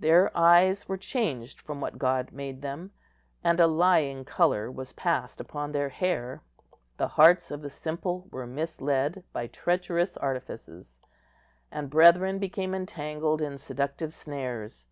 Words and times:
Their 0.00 0.36
eyes 0.36 0.88
were 0.88 0.96
changed 0.96 1.60
from 1.60 1.80
what 1.80 1.98
God 2.00 2.32
made 2.32 2.62
them, 2.62 2.90
and 3.44 3.60
a 3.60 3.68
lying 3.68 4.24
colour 4.24 4.72
was 4.72 4.92
passed 4.92 5.40
upon 5.40 5.70
the 5.70 5.88
hair. 5.88 6.42
The 6.96 7.06
hearts 7.06 7.52
of 7.52 7.62
the 7.62 7.70
simple 7.70 8.26
were 8.32 8.44
misled 8.44 9.22
by 9.32 9.46
treacherous 9.46 10.16
artifices, 10.16 10.98
and 11.70 11.88
brethren 11.90 12.40
became 12.40 12.74
entangled 12.74 13.40
in 13.40 13.56
seductive 13.56 14.12
snares. 14.12 14.86